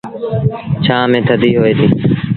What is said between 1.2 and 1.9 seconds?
ٿڌي هوئي دي۔